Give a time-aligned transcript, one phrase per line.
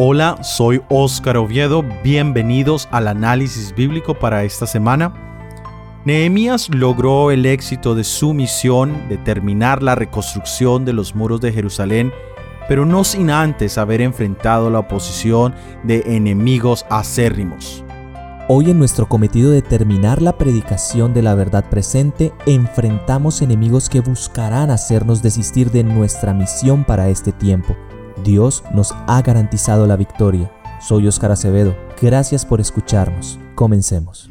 [0.00, 5.12] Hola, soy Óscar Oviedo, bienvenidos al análisis bíblico para esta semana.
[6.04, 11.52] Nehemías logró el éxito de su misión de terminar la reconstrucción de los muros de
[11.52, 12.12] Jerusalén,
[12.68, 17.84] pero no sin antes haber enfrentado la oposición de enemigos acérrimos.
[18.46, 23.98] Hoy en nuestro cometido de terminar la predicación de la verdad presente, enfrentamos enemigos que
[23.98, 27.76] buscarán hacernos desistir de nuestra misión para este tiempo.
[28.24, 30.50] Dios nos ha garantizado la victoria.
[30.80, 31.76] Soy Oscar Acevedo.
[32.00, 33.38] Gracias por escucharnos.
[33.54, 34.30] Comencemos.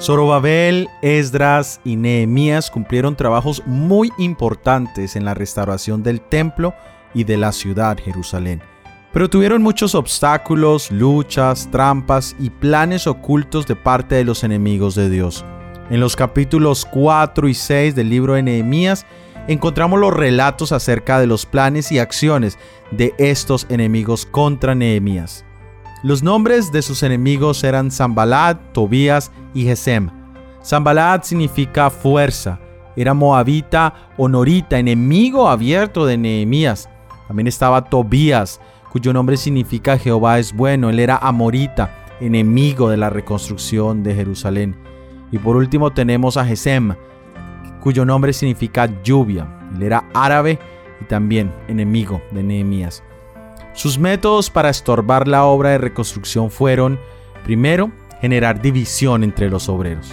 [0.00, 6.72] Zorobabel, Esdras y Nehemías cumplieron trabajos muy importantes en la restauración del templo
[7.14, 8.62] y de la ciudad Jerusalén.
[9.12, 15.10] Pero tuvieron muchos obstáculos, luchas, trampas y planes ocultos de parte de los enemigos de
[15.10, 15.44] Dios.
[15.90, 19.06] En los capítulos 4 y 6 del libro de Nehemías
[19.46, 22.58] encontramos los relatos acerca de los planes y acciones
[22.90, 25.46] de estos enemigos contra Nehemías.
[26.02, 30.10] Los nombres de sus enemigos eran Zambalat, Tobías y Gesem.
[30.62, 32.60] Zambalat significa fuerza,
[32.94, 36.88] era moabita o norita, enemigo abierto de Nehemías.
[37.26, 38.60] También estaba Tobías,
[38.92, 44.87] cuyo nombre significa Jehová es bueno, él era amorita, enemigo de la reconstrucción de Jerusalén.
[45.30, 46.94] Y por último tenemos a Gesem,
[47.80, 49.46] cuyo nombre significa lluvia.
[49.76, 50.58] Él era árabe
[51.00, 53.02] y también enemigo de Nehemías.
[53.74, 56.98] Sus métodos para estorbar la obra de reconstrucción fueron,
[57.44, 60.12] primero, generar división entre los obreros.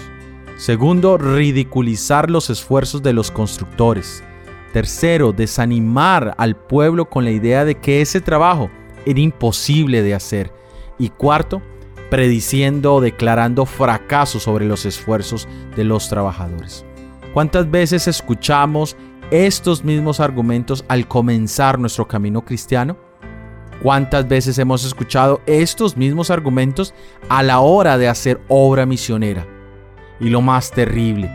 [0.58, 4.24] Segundo, ridiculizar los esfuerzos de los constructores.
[4.72, 8.70] Tercero, desanimar al pueblo con la idea de que ese trabajo
[9.06, 10.54] era imposible de hacer.
[10.98, 11.62] Y cuarto,
[12.10, 16.86] prediciendo o declarando fracaso sobre los esfuerzos de los trabajadores.
[17.34, 18.96] ¿Cuántas veces escuchamos
[19.32, 22.98] estos mismos argumentos al comenzar nuestro camino cristiano?
[23.82, 26.94] ¿Cuántas veces hemos escuchado estos mismos argumentos
[27.28, 29.46] a la hora de hacer obra misionera?
[30.20, 31.30] Y lo más terrible,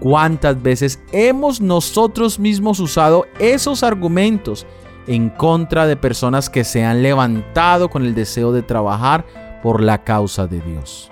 [0.00, 4.66] ¿cuántas veces hemos nosotros mismos usado esos argumentos
[5.06, 9.24] en contra de personas que se han levantado con el deseo de trabajar
[9.62, 11.10] por la causa de Dios.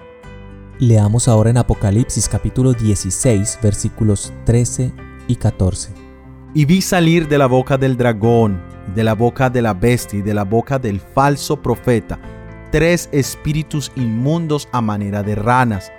[0.78, 4.92] Leamos ahora en Apocalipsis capítulo 16 versículos 13
[5.28, 5.92] y 14.
[6.54, 8.60] Y vi salir de la boca del dragón,
[8.94, 12.18] de la boca de la bestia y de la boca del falso profeta
[12.70, 15.92] tres espíritus inmundos a manera de ranas,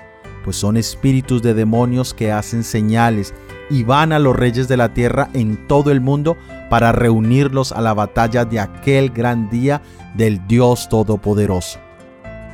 [0.43, 3.33] pues son espíritus de demonios que hacen señales
[3.69, 6.37] y van a los reyes de la tierra en todo el mundo
[6.69, 9.81] para reunirlos a la batalla de aquel gran día
[10.15, 11.79] del Dios Todopoderoso.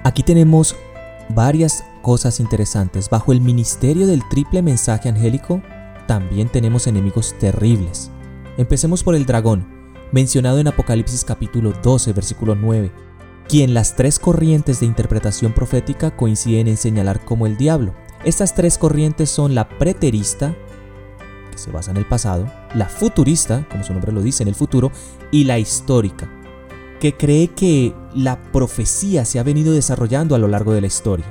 [0.04, 0.76] Aquí tenemos
[1.30, 3.10] varias cosas interesantes.
[3.10, 5.62] Bajo el ministerio del triple mensaje angélico,
[6.08, 8.12] también tenemos enemigos terribles.
[8.58, 9.66] Empecemos por el dragón,
[10.12, 12.92] mencionado en Apocalipsis capítulo 12, versículo 9,
[13.48, 17.94] quien las tres corrientes de interpretación profética coinciden en señalar como el diablo.
[18.26, 20.54] Estas tres corrientes son la preterista,
[21.50, 24.56] que se basa en el pasado, la futurista, como su nombre lo dice, en el
[24.56, 24.92] futuro,
[25.32, 26.30] y la histórica,
[27.04, 31.26] que cree que la profecía se ha venido desarrollando a lo largo de la historia.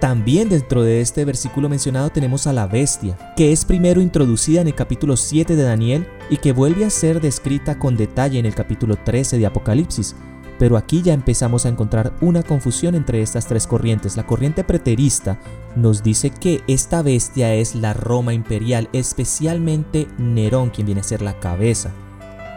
[0.00, 4.68] También dentro de este versículo mencionado tenemos a la bestia, que es primero introducida en
[4.68, 8.54] el capítulo 7 de Daniel y que vuelve a ser descrita con detalle en el
[8.54, 10.14] capítulo 13 de Apocalipsis.
[10.60, 14.16] Pero aquí ya empezamos a encontrar una confusión entre estas tres corrientes.
[14.16, 15.40] La corriente preterista
[15.74, 21.20] nos dice que esta bestia es la Roma imperial, especialmente Nerón, quien viene a ser
[21.20, 21.90] la cabeza.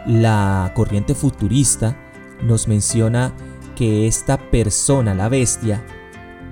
[0.06, 1.96] La corriente futurista
[2.42, 3.34] nos menciona
[3.76, 5.84] que esta persona, la bestia,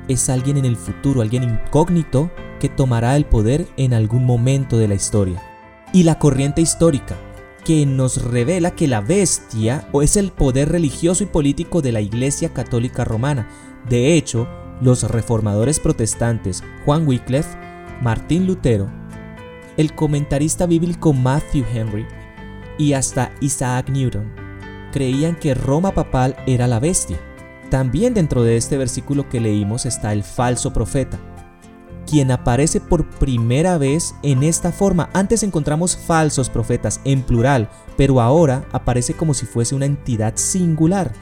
[0.09, 4.89] es alguien en el futuro, alguien incógnito que tomará el poder en algún momento de
[4.89, 5.43] la historia.
[5.93, 7.17] Y la corriente histórica,
[7.65, 12.01] que nos revela que la bestia o es el poder religioso y político de la
[12.01, 13.49] Iglesia Católica Romana.
[13.89, 14.49] De hecho,
[14.81, 17.57] los reformadores protestantes Juan Wycliffe,
[18.03, 18.91] Martín Lutero,
[19.77, 22.07] el comentarista bíblico Matthew Henry
[22.79, 24.40] y hasta Isaac Newton
[24.91, 27.19] creían que Roma papal era la bestia.
[27.71, 31.19] También dentro de este versículo que leímos está el falso profeta,
[32.07, 35.09] quien aparece por primera vez en esta forma.
[35.13, 41.13] Antes encontramos falsos profetas en plural, pero ahora aparece como si fuese una entidad singular.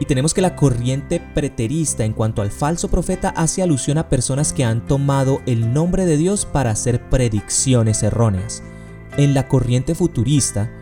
[0.00, 4.52] Y tenemos que la corriente preterista en cuanto al falso profeta hace alusión a personas
[4.52, 8.62] que han tomado el nombre de Dios para hacer predicciones erróneas.
[9.18, 10.72] En la corriente futurista,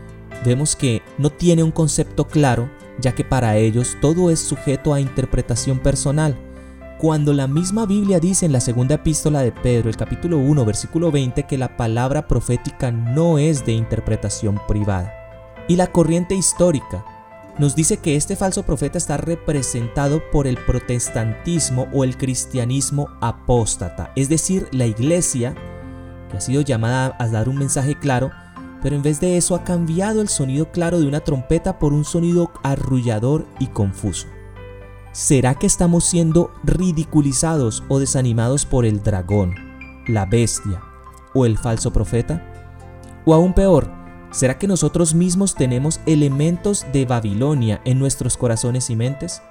[0.45, 2.69] vemos que no tiene un concepto claro,
[2.99, 6.37] ya que para ellos todo es sujeto a interpretación personal.
[6.99, 11.11] cuando la misma Biblia dice en la segunda epístola de Pedro, el capítulo 1, versículo
[11.11, 15.13] 20, que la palabra profética no es de interpretación privada.
[15.69, 17.05] Y la corriente histórica
[17.57, 24.11] nos dice que este falso profeta está representado por el protestantismo o el cristianismo apóstata,
[24.15, 25.55] es decir, la iglesia
[26.29, 28.31] que ha sido llamada a dar un mensaje claro,
[28.81, 32.05] pero en vez de eso ha cambiado el sonido claro de una trompeta por un
[32.05, 34.27] sonido arrullador y confuso.
[35.11, 39.55] ¿Será que estamos siendo ridiculizados o desanimados por el dragón,
[40.07, 40.81] la bestia
[41.33, 42.45] o el falso profeta?
[43.25, 43.91] O aún peor,
[44.31, 49.41] ¿será que nosotros mismos tenemos elementos de Babilonia en nuestros corazones y mentes?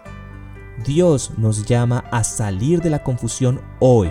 [0.86, 4.10] Dios nos llama a salir de la confusión hoy.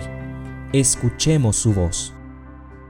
[0.72, 2.17] Escuchemos su voz.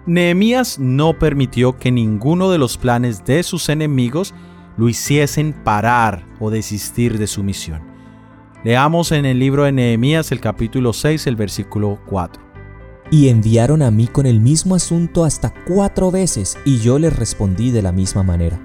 [0.09, 4.33] Nehemías no permitió que ninguno de los planes de sus enemigos
[4.79, 7.83] lo hiciesen parar o desistir de su misión.
[8.65, 12.43] Leamos en el libro de Nehemías el capítulo 6, el versículo 4.
[13.11, 17.71] Y enviaron a mí con el mismo asunto hasta cuatro veces, y yo les respondí
[17.71, 18.59] de la misma manera.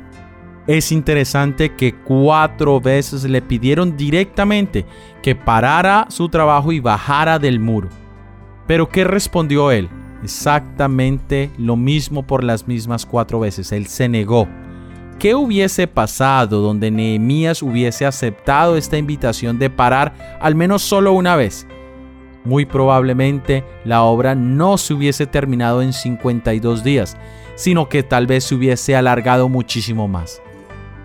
[0.66, 4.86] Es interesante que cuatro veces le pidieron directamente
[5.22, 7.90] que parara su trabajo y bajara del muro.
[8.66, 9.90] Pero ¿qué respondió él?
[10.23, 13.71] Exactamente lo mismo por las mismas cuatro veces.
[13.71, 14.47] Él se negó.
[15.19, 21.35] ¿Qué hubiese pasado donde Nehemías hubiese aceptado esta invitación de parar al menos solo una
[21.35, 21.67] vez?
[22.45, 27.15] Muy probablemente la obra no se hubiese terminado en 52 días,
[27.55, 30.41] sino que tal vez se hubiese alargado muchísimo más.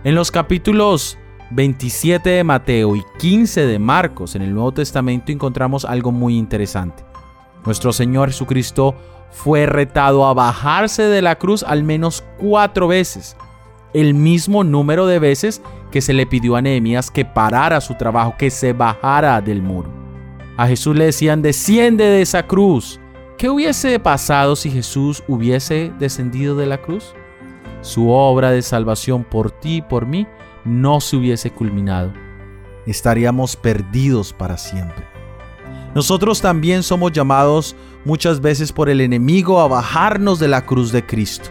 [0.04, 1.18] En los capítulos
[1.50, 7.07] 27 de Mateo y 15 de Marcos en el Nuevo Testamento encontramos algo muy interesante.
[7.68, 8.94] Nuestro Señor Jesucristo
[9.30, 13.36] fue retado a bajarse de la cruz al menos cuatro veces
[13.92, 15.60] el mismo número de veces
[15.90, 19.90] que se le pidió a Nehemías que parara su trabajo, que se bajara del muro.
[20.56, 23.00] A Jesús le decían, desciende de esa cruz.
[23.36, 27.12] ¿Qué hubiese pasado si Jesús hubiese descendido de la cruz?
[27.82, 30.26] Su obra de salvación por ti y por mí
[30.64, 32.14] no se hubiese culminado.
[32.86, 35.17] Estaríamos perdidos para siempre.
[35.94, 37.74] Nosotros también somos llamados
[38.04, 41.50] muchas veces por el enemigo a bajarnos de la cruz de Cristo.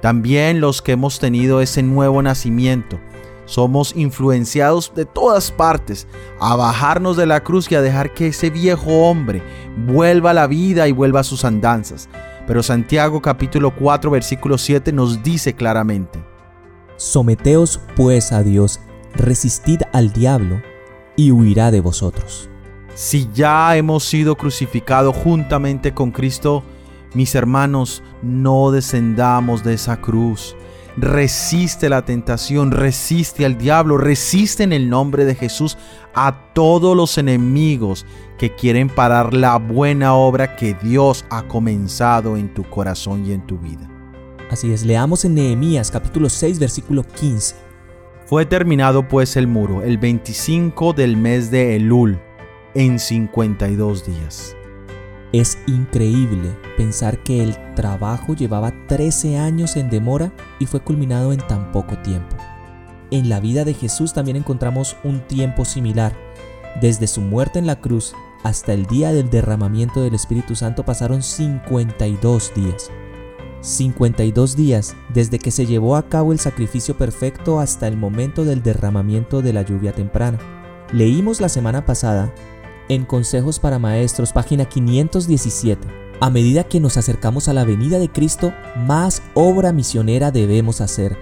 [0.00, 2.98] También los que hemos tenido ese nuevo nacimiento.
[3.44, 6.06] Somos influenciados de todas partes
[6.40, 9.42] a bajarnos de la cruz y a dejar que ese viejo hombre
[9.86, 12.08] vuelva a la vida y vuelva a sus andanzas.
[12.46, 16.24] Pero Santiago capítulo 4 versículo 7 nos dice claramente.
[16.96, 18.80] Someteos pues a Dios,
[19.14, 20.62] resistid al diablo
[21.16, 22.48] y huirá de vosotros.
[22.94, 26.62] Si ya hemos sido crucificados juntamente con Cristo,
[27.14, 30.54] mis hermanos, no descendamos de esa cruz.
[30.98, 35.78] Resiste la tentación, resiste al diablo, resiste en el nombre de Jesús
[36.14, 38.04] a todos los enemigos
[38.36, 43.46] que quieren parar la buena obra que Dios ha comenzado en tu corazón y en
[43.46, 43.88] tu vida.
[44.50, 47.54] Así es, leamos en Nehemías capítulo 6 versículo 15.
[48.26, 52.20] Fue terminado pues el muro el 25 del mes de Elul
[52.74, 54.56] en 52 días.
[55.32, 61.40] Es increíble pensar que el trabajo llevaba 13 años en demora y fue culminado en
[61.40, 62.36] tan poco tiempo.
[63.10, 66.14] En la vida de Jesús también encontramos un tiempo similar.
[66.80, 71.22] Desde su muerte en la cruz hasta el día del derramamiento del Espíritu Santo pasaron
[71.22, 72.90] 52 días.
[73.60, 78.62] 52 días desde que se llevó a cabo el sacrificio perfecto hasta el momento del
[78.62, 80.38] derramamiento de la lluvia temprana.
[80.92, 82.34] Leímos la semana pasada
[82.94, 85.88] en Consejos para Maestros, página 517.
[86.20, 88.52] A medida que nos acercamos a la venida de Cristo,
[88.86, 91.16] más obra misionera debemos hacer.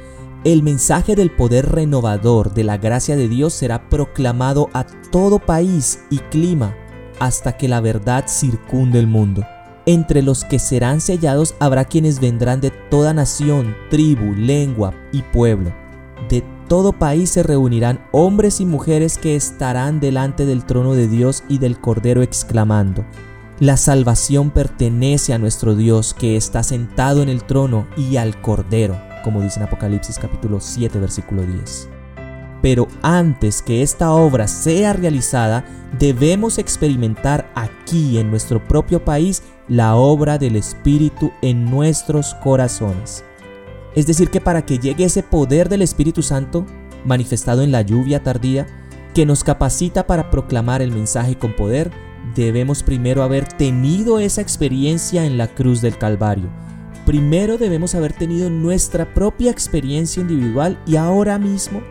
[0.44, 6.00] El mensaje del poder renovador de la gracia de Dios será proclamado a todo país
[6.10, 6.74] y clima
[7.18, 9.44] hasta que la verdad circunde el mundo.
[9.86, 15.72] Entre los que serán sellados habrá quienes vendrán de toda nación, tribu, lengua y pueblo.
[16.70, 21.58] Todo país se reunirán hombres y mujeres que estarán delante del trono de Dios y
[21.58, 23.04] del Cordero exclamando,
[23.58, 28.96] La salvación pertenece a nuestro Dios que está sentado en el trono y al Cordero,
[29.24, 31.88] como dice en Apocalipsis capítulo 7 versículo 10.
[32.62, 35.64] Pero antes que esta obra sea realizada,
[35.98, 43.24] debemos experimentar aquí en nuestro propio país la obra del Espíritu en nuestros corazones.
[43.94, 46.66] Es decir, que para que llegue ese poder del Espíritu Santo,
[47.04, 48.66] manifestado en la lluvia tardía,
[49.14, 51.90] que nos capacita para proclamar el mensaje con poder,
[52.34, 56.48] debemos primero haber tenido esa experiencia en la cruz del Calvario.
[57.06, 61.82] Primero debemos haber tenido nuestra propia experiencia individual y ahora mismo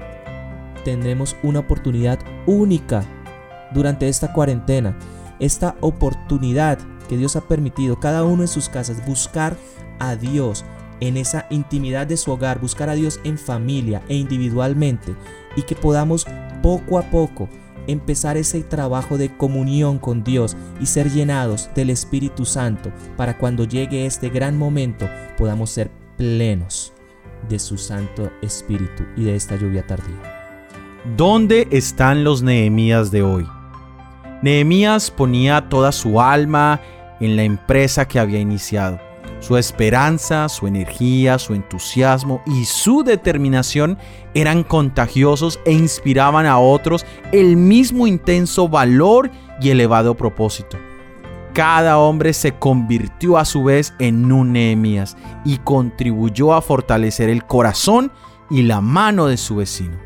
[0.85, 3.03] tendremos una oportunidad única
[3.73, 4.97] durante esta cuarentena
[5.39, 6.77] esta oportunidad
[7.07, 9.57] que Dios ha permitido, cada uno en sus casas, buscar
[9.99, 10.63] a Dios
[10.99, 15.15] en esa intimidad de su hogar, buscar a Dios en familia e individualmente
[15.55, 16.25] y que podamos
[16.61, 17.49] poco a poco
[17.87, 23.63] empezar ese trabajo de comunión con Dios y ser llenados del Espíritu Santo para cuando
[23.63, 26.93] llegue este gran momento podamos ser plenos
[27.47, 30.39] de su Santo Espíritu y de esta lluvia tardía.
[31.15, 33.47] ¿Dónde están los Nehemías de hoy?
[34.41, 36.81] Nehemías ponía toda su alma
[37.19, 39.08] en la empresa que había iniciado.
[39.39, 43.97] Su esperanza, su energía, su entusiasmo y su determinación
[44.33, 49.31] eran contagiosos e inspiraban a otros el mismo intenso valor
[49.61, 50.77] y elevado propósito.
[51.53, 57.45] Cada hombre se convirtió a su vez en un Nehemías y contribuyó a fortalecer el
[57.45, 58.11] corazón
[58.49, 59.97] y la mano de su vecino.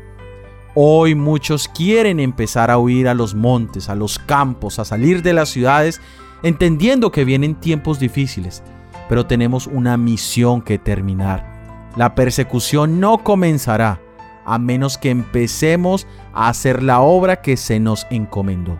[0.76, 5.32] Hoy muchos quieren empezar a huir a los montes, a los campos, a salir de
[5.32, 6.00] las ciudades,
[6.42, 8.62] entendiendo que vienen tiempos difíciles
[9.08, 11.92] pero tenemos una misión que terminar.
[11.96, 14.00] La persecución no comenzará
[14.44, 18.78] a menos que empecemos a hacer la obra que se nos encomendó.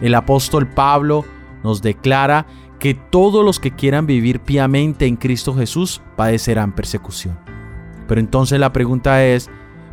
[0.00, 1.24] El apóstol Pablo
[1.62, 2.46] nos declara
[2.78, 7.38] que todos los que quieran vivir piamente en Cristo Jesús padecerán persecución.
[8.08, 9.50] Pero entonces la pregunta es,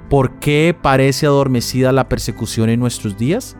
[0.09, 3.55] ¿por qué parece adormecida la persecución en nuestros días?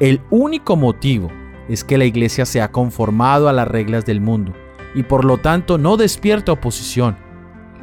[0.00, 1.30] El único motivo
[1.68, 4.54] es que la iglesia se ha conformado a las reglas del mundo
[4.94, 7.16] y por lo tanto no despierta oposición.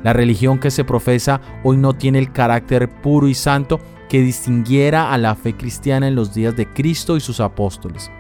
[0.03, 5.13] La religión que se profesa hoy no tiene el carácter puro y santo que distinguiera
[5.13, 8.11] a la fe cristiana en los días de Cristo y sus apóstoles.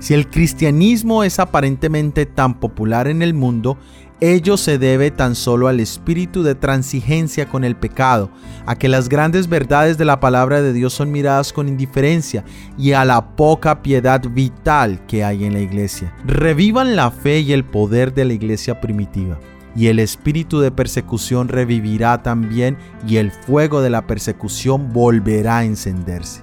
[0.00, 3.78] Si el cristianismo es aparentemente tan popular en el mundo,
[4.20, 8.30] ello se debe tan solo al espíritu de transigencia con el pecado,
[8.66, 12.44] a que las grandes verdades de la palabra de Dios son miradas con indiferencia
[12.76, 16.12] y a la poca piedad vital que hay en la iglesia.
[16.24, 19.38] Revivan la fe y el poder de la iglesia primitiva
[19.76, 25.64] y el espíritu de persecución revivirá también y el fuego de la persecución volverá a
[25.64, 26.42] encenderse.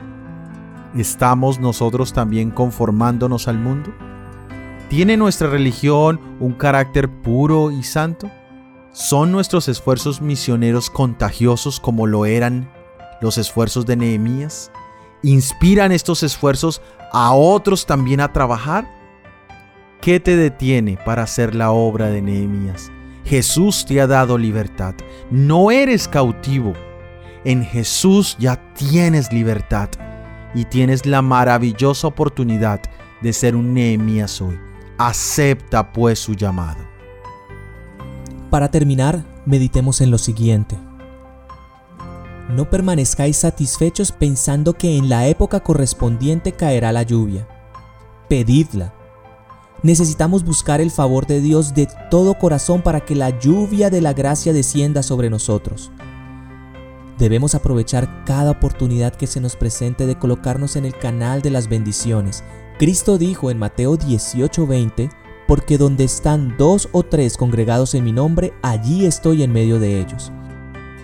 [0.96, 3.94] ¿Estamos nosotros también conformándonos al mundo?
[4.90, 8.30] ¿Tiene nuestra religión un carácter puro y santo?
[8.92, 12.72] ¿Son nuestros esfuerzos misioneros contagiosos como lo eran
[13.20, 14.72] los esfuerzos de Nehemías?
[15.24, 18.88] ¿Inspiran estos esfuerzos a otros también a trabajar?
[20.02, 22.92] ¿Qué te detiene para hacer la obra de Nehemías?
[23.26, 24.94] Jesús te ha dado libertad.
[25.32, 26.74] No eres cautivo.
[27.44, 29.90] En Jesús ya tienes libertad
[30.54, 32.82] y tienes la maravillosa oportunidad
[33.22, 34.60] de ser un Nehemías hoy.
[34.98, 36.80] Acepta pues su llamado.
[38.50, 40.78] Para terminar, meditemos en lo siguiente.
[42.50, 47.46] No permanezcáis satisfechos pensando que en la época correspondiente caerá la lluvia.
[48.30, 48.94] Pedidla.
[49.84, 54.14] Necesitamos buscar el favor de Dios de todo corazón para que la lluvia de la
[54.14, 55.92] gracia descienda sobre nosotros.
[57.20, 61.68] Debemos aprovechar cada oportunidad que se nos presente de colocarnos en el canal de las
[61.68, 62.46] bendiciones
[62.78, 65.10] Cristo dijo en Mateo 18:20,
[65.48, 70.00] porque donde están dos o tres congregados en mi nombre, allí estoy en medio de
[70.00, 70.32] ellos.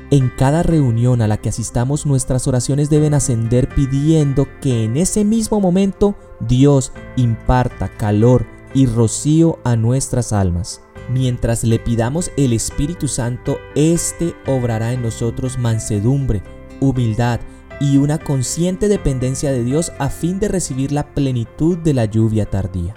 [0.10, 5.24] En cada reunión a la que asistamos nuestras oraciones deben ascender pidiendo que en ese
[5.24, 10.82] mismo momento Dios imparta calor y rocío a nuestras almas.
[11.10, 16.44] Mientras le pidamos el Espíritu Santo, éste obrará en nosotros mansedumbre,
[16.82, 17.40] humildad,
[17.82, 22.46] y una consciente dependencia de Dios a fin de recibir la plenitud de la lluvia
[22.46, 22.94] tardía.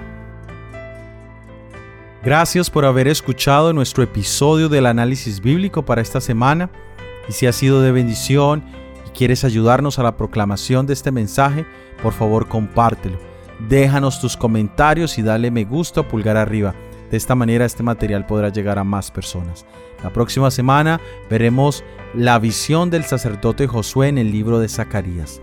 [2.22, 6.70] Gracias por haber escuchado nuestro episodio del análisis bíblico para esta semana
[7.28, 8.62] y si ha sido de bendición
[9.06, 11.64] y quieres ayudarnos a la proclamación de este mensaje,
[12.02, 13.18] por favor compártelo.
[13.68, 16.74] Déjanos tus comentarios y dale me gusta pulgar arriba.
[17.14, 19.64] De esta manera este material podrá llegar a más personas.
[20.02, 25.40] La próxima semana veremos la visión del sacerdote Josué en el libro de Zacarías.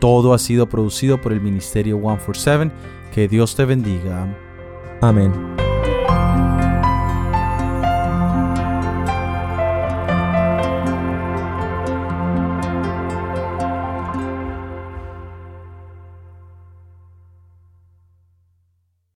[0.00, 2.70] Todo ha sido producido por el Ministerio 147.
[3.14, 4.36] Que Dios te bendiga.
[5.00, 5.32] Amén.